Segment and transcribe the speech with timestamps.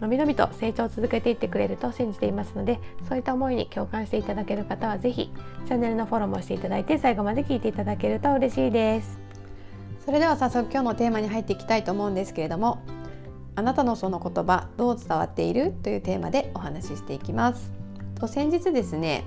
[0.00, 5.32] のびのびと成長を続けていってくれると信じていますのでそういった思いに共感していただける方は是非
[5.66, 9.18] チャンネルのフォローもしていただいて最後まで聞いていただけると嬉しいです。
[10.04, 12.80] それでは早速今日のテーマに入っていきたいと思うんですけれども
[13.56, 17.72] あなたのその言葉どう伝わっているというテーマでお話ししていきます。
[18.20, 19.24] と先日ですね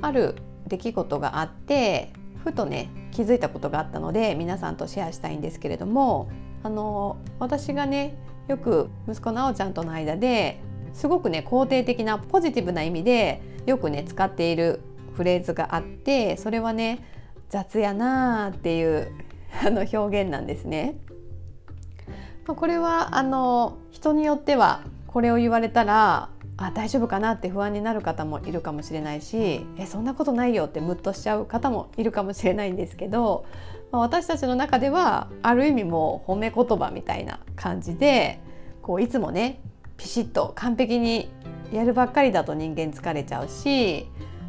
[0.00, 0.36] ある
[0.68, 2.12] 出来事があって
[2.44, 6.30] ふとね気づいたことがあったので皆さんとシェアしたいんですけれども
[6.62, 10.60] あの私がねよく息子のあおちゃんとの間で
[10.92, 14.80] すごくね肯定的なポジティブな意味でよくね使っている
[15.14, 17.04] フレーズがあってそれはね
[17.48, 19.10] 雑やなーっていう
[19.64, 20.96] あの表現なんですね。
[22.46, 33.46] これはあの人によってはこれを言われたらあ大丈夫かなって不安になる方もいるかもしれないしえそんなことないよってムッとしちゃう方もいるかもしれないんですけど、
[34.00, 38.40] 私たちの中ではある意味もう褒め言葉みたいな感じで
[38.82, 39.60] こういつもね
[39.96, 41.30] ピシッと完璧に
[41.72, 44.06] やるばっかりだと人間疲れちゃうし、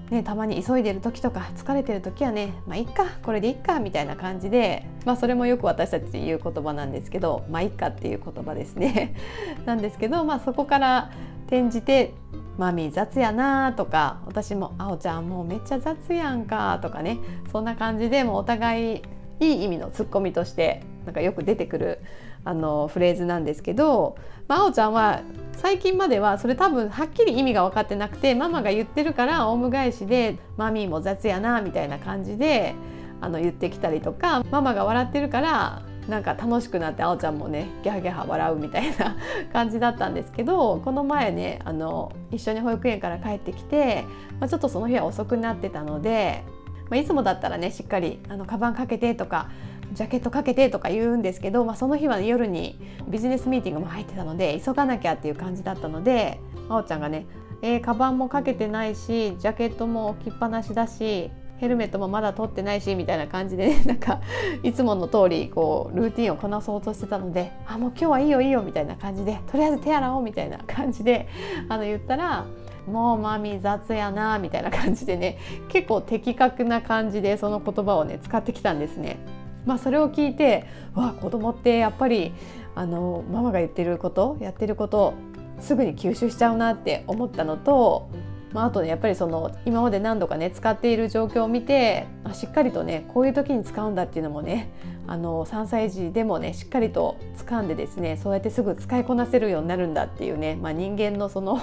[0.09, 9.15] ね、たまに急いでる時とか疲れてる時はねまあいっかこれでいっかみたいな感じで、まあ、それもよく私たち言う言葉なんですけどまあいっかっていう言葉ですね。
[9.65, 11.11] なんですけど、まあ、そこから
[11.47, 12.13] 転じて
[12.57, 17.17] 「マミー雑やな」とか私も「あおちゃんもうめっちゃ雑やんか」とかね
[17.51, 19.01] そんな感じでもうお互い
[19.39, 21.99] いい意味のツッコミとしてなんかよく出てくる
[22.43, 25.21] あのフレーズなんですけど、まあ、おちゃんは
[25.53, 32.75] 最近まではそれ多分はっきり意味が分かってなくてママが言ってるからオウム返しで「マミーも雑やな」みたいな感じで
[33.19, 39.17] あの言ってきたりとかママが笑ってるからなんか楽しくなってあおちゃんもねギャハギャハ笑うみたいな
[39.51, 44.05] 感じだったんですけどこの前ねあの一緒に保育園から帰ってきて、
[44.39, 46.43] まあ、ちょっとその日は遅くなってたので、
[46.89, 49.49] まあ、いつもだったらねしっかりあのカバンかけてとか
[49.93, 52.77] ジャケットかけてとか言うんですけど、まあ、その日は夜に
[53.07, 56.39] ビジネスミーティングも入ってたので急がなきゃっていう感じだったので
[56.69, 57.25] あおちゃんがね
[57.61, 64.21] 「えー、カバンもかけてないしジャケットも置きっぱなしだしヘルメットもまだ取ってないしみたいな感じで、ね、 なんか
[64.61, 71.27] いつもの通りこうルーティンをこなそうとしてたので「あもう今日はいいよいいよ」みたいな感じでとりあえず手洗おうみたいな感じで
[71.67, 72.45] あの言ったら
[72.87, 75.37] 「もうマミ雑やな」みたいな感じでね
[75.69, 79.17] 結構的確な感じでその言葉をね使ってきたんですね。
[79.65, 80.65] まあ、それを聞いて
[80.95, 82.31] わ子供ってやっぱり
[82.73, 85.13] あのママが言ってることやってること
[85.59, 88.07] すぐに吸収しちゃうなって思ったのと、
[88.53, 94.69] まあ、あとねやっぱりその今まで何度かね使っている状況を見てあしっかりとねこういう時に使うんだっていうのもね
[95.07, 101.59] あの3歳児でもねしっかりと掴んでですねそうやってすぐ使いこなせるようになるんだっていうね、まあ、人間のその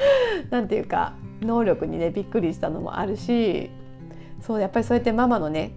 [0.50, 3.70] 何て言うか能力にねびっくりしたのもあるし
[4.40, 5.72] そうやっぱりそうやってママのね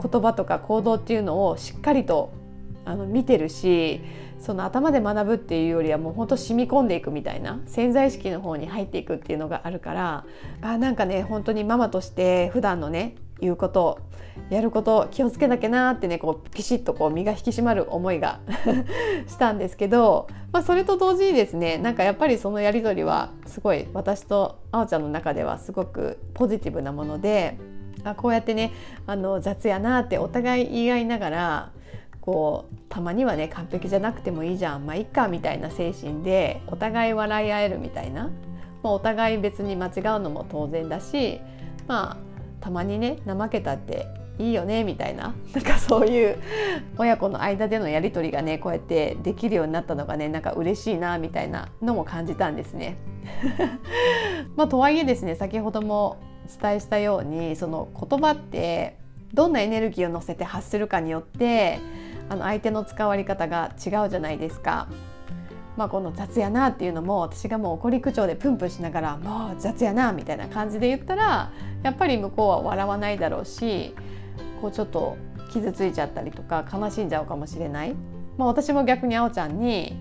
[0.00, 2.30] 言葉とか行動っていうのをしっかりと
[2.84, 4.00] あの見てるし
[4.40, 10.24] その頭で学ぶっていうよりはもうほんと染み込んでいくみたいな潜在意識の方に入っていくっていうのがあるから
[10.62, 14.00] あなんかね本当にママとして普段のね言うこと
[14.50, 18.40] やること気をつけなきゃなってねこうピシッとこう身が引き締まる思いが
[19.26, 27.58] したんですけど、まあ、それと同時にですねなんかやっぱりそのやり取りはすごい私とあおちゃんの中ではすごくポジティブなもので
[28.04, 28.72] あこうやってね
[29.06, 31.70] あの雑やなってお互い言い合いながら
[32.20, 38.30] こうたまにはね完璧じゃなくてもいいじゃんまあいっかみたいな精神でお互い笑い合えるみたいな、
[38.82, 41.40] まあ、お互い別に間違うのも当然だし
[41.86, 42.28] まあ
[42.60, 44.06] たまにね怠けたって
[44.38, 46.38] いいよねみたいな なんかそういう
[46.96, 52.96] 親子の間でのやり取りがねこうやってできるようになったのがねなんか嬉しいなみたいなのも感じたんですね。
[54.56, 58.96] まあ、とはいえですね先ほどもお伝えしたようにその言葉って
[59.34, 61.78] どんなエネルギーを乗せて発するかによって
[62.28, 64.88] あの相手の使われ方が違うじゃないですか。
[65.78, 71.52] まあ、この雑やなっていうのも私がもう怒り口調でプンプンしながら「もう雑やな」みたいな感じで言ったら
[71.84, 73.94] やっぱり向こうは笑わないだろうし
[74.60, 75.16] こうちょっと
[75.52, 77.94] 傷ついちゃったりとか悲しんじゃうかもしれない。
[78.36, 79.96] まあ、私も逆にあおちゃんに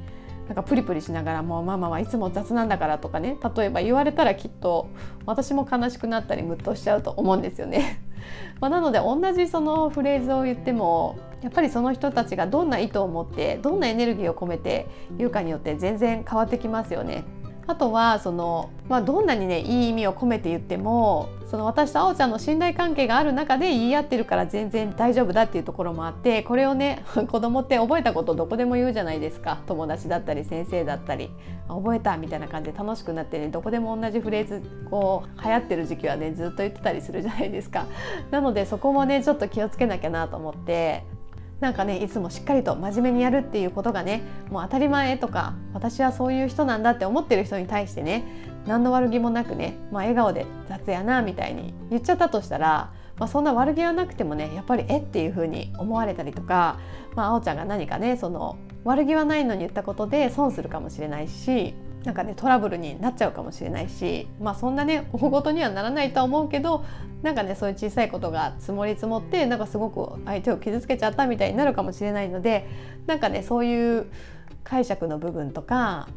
[0.48, 4.88] なんかプリプリしながらもうママはいつも雑なんだからとかね例えば言われたらきっと
[5.28, 8.02] 私も悲しくなったりムッとしちゃうと思うんですよね。
[8.62, 14.88] まあ、なので同じそのフレーズを言ってもやっぱりその人たちがどんな意図を持ってどんなエネルギーを込めて
[15.18, 17.24] 言うかによって全然変わってきますよね。
[17.68, 31.30] あとはその、まあ、どんなにねいい意味を込めて言ってもその私とあおちゃんの信頼関係がある中で言い合ってるから全然大丈夫だっていうところもあってこれをね 子供って覚えたことどこでも言うじゃないですか友達だったり先生だったり
[31.68, 37.86] 覚えたみたいな感じで楽しくなってねどこでも同じフレーズこう流行ってる時期はねずっと言ってたりするじゃないですか。
[38.32, 41.04] なのでそこもねちょっと気をつけなきゃなと思って
[41.60, 48.24] なんかねいつもしっかりと真面目にやるっていうことがねもう当たり前とか私はそういう人なんだって思ってる人に対してね
[48.68, 56.80] 何の悪気もなくね、まあ、笑顔で雑やなみたいに言っちゃったとしたら、まあ、そんな悪気はなくてもねやっぱりえっていう風に思われたりとか、
[57.16, 61.74] まあ、あおちゃんが何かねその悪気はないのに言ったことで損するかもしれないし
[62.08, 66.86] なんかねトラブルになっちゃうかもしれないしまあそんなね大事にはならないとは思うけど
[67.22, 72.66] なんかねそういう小さいことが積もり積もってなんかすごく相手を傷つけちゃったみたいになるかもしれないので
[73.08, 74.08] なんかねそういう
[74.64, 76.08] 解釈の部分とか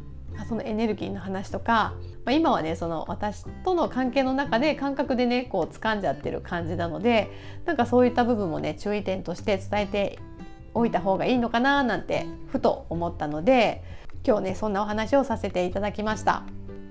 [0.47, 1.93] そのエネルギーの話とか、
[2.23, 7.29] まあ、今はねその私との関係の中で感覚でねこう掴んじゃってる感じなので
[7.65, 10.19] なんかそういった部分もね注意点として伝えて
[10.73, 13.83] おいた方がいいのかななんてふと思ったので
[14.25, 16.43] 今日ねそんなお話をさせていただきました。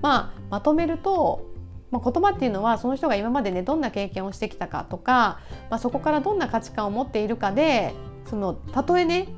[0.02, 1.46] まあ、まとめると、
[1.90, 7.94] まあ、言葉っていうのはその人が今までねどんな経験をしてきたかとか、まあ、そこからどんな価値観を持っているかで
[8.26, 9.28] そのたとえね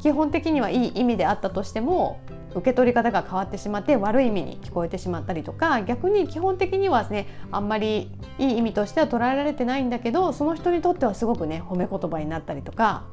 [0.00, 2.20] 基本的にはいい意味であったとしても
[2.54, 13.04] 受け取り方が変わってしまって悪い意味に聞こえてしまったりとか逆に基本的にはですねあんまりいい意味としては捉えられてないんだけどその人にとってはすごくね褒め言葉になったりとか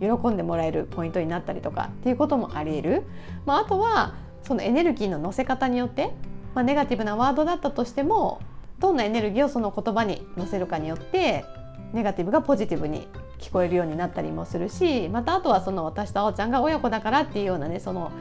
[0.00, 3.02] 喜んでもらえるポイントになったりとかっていうこともありえる、
[3.44, 6.12] まあ、あとはそのエネルギーの乗せ方によって、
[6.54, 8.40] まあ、ネガティブなワードだったとしても
[8.78, 11.44] どんなエネルギーをその言葉に乗せるかによって
[11.92, 13.08] ネガティブがポジティブに
[13.38, 18.12] 聞こえるようになったりもするしまたあとはその私とあおちゃんが親子だからっていうようなねその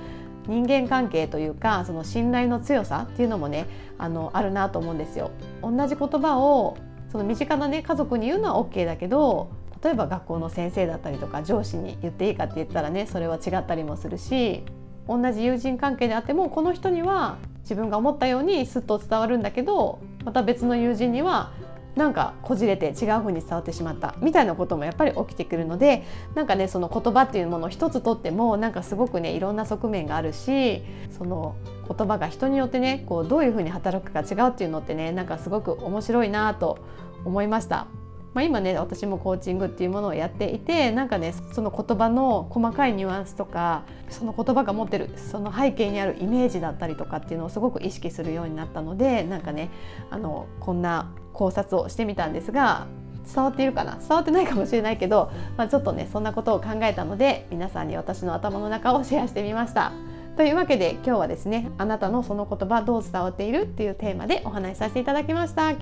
[0.47, 3.65] 人間関係というかその信頼の強さっていうのもね
[3.97, 5.31] あのあるなと思うんですよ。
[5.63, 6.77] 同じ言葉を
[7.11, 9.49] その身近なね家族に言うのは OK だけど
[9.85, 14.63] 例えば学校の先生だったりとか上司に言っていいかって言ったらねそれは違ったりもするし
[15.07, 21.51] 同じ友人関係であってもこの人には自分が思ったようにすっと伝わるんだけどまた別の友人には
[21.95, 26.03] なんかこじれて違う風に伝わってしまったみたいなこともやっぱり起きてくるので
[26.33, 30.81] なんかねその言葉っていうものを一つとってもなんかすごくねいろんな側面があるし
[31.15, 31.55] その
[31.87, 36.79] 言葉が人によってねこうどういう風に働くか違うっていうのってねなんかすごく面白いなと
[37.23, 37.87] 思いました。
[38.35, 49.71] まあ、今ね私もコーチングっていうものをやっていてなんかねその言葉の細かいニュアンスとかその言葉が持ってるその背景にあるイメージだったりとかっていうのをすごく意識するようになったのでなんかね
[50.11, 52.87] あのこんな考察をしてみたんですが
[53.33, 53.95] 伝わっているかな？
[53.95, 59.93] 伝わってないかもしれないけど、まあ、ちょっとねそんなことを考えたので皆さんに私の頭の中をシェアしてみました。
[60.35, 65.73] というわけで今日はですねあなたのその言葉どう伝わっているっていうテーマでお話しさせていただきました。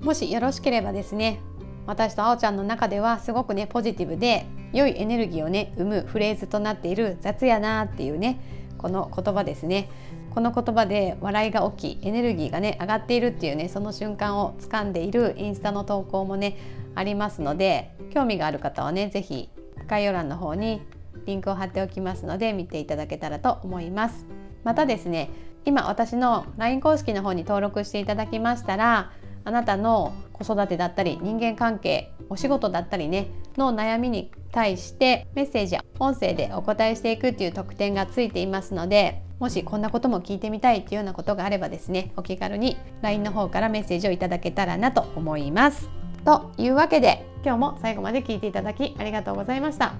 [0.00, 1.40] もしよろしければですね
[1.88, 4.44] 私とあおちゃんの中ではすごくねポジティブで
[4.74, 8.38] 良いエネルギーをね生むフレーズとなっている雑やなっていうね
[8.76, 9.90] この言葉ですね。
[10.34, 16.58] この言葉で笑いが起きエネルギーがね上がっているっていうねその瞬間をつかんでいるインスタの投稿もね
[16.94, 19.48] ありますので興味がある方はね是非
[19.88, 20.82] 概要欄の方に
[21.24, 24.26] リンクを貼っておきますので見ていただけたらと思います。
[24.62, 25.30] またですね
[25.64, 29.10] 今私の LINE 公式の方に登録していただきましたら
[29.44, 45.88] あなたの子育てだったり人間関係お仕事だったりねの悩みに対してメッセージや音声でお答えしていくっていう特典がついていますのでもしこんなことも聞いてみたいっていうようなことがあればですねお気軽に LINE の方からメッセージをいただけたらなと思います。
[46.24, 49.94] というわけで今日も最後まで聞いていただきありがとうございました。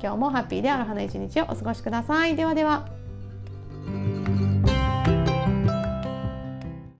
[0.00, 2.36] 今日もハッピーである花一日をお過ごしください。
[2.36, 2.95] ではでは。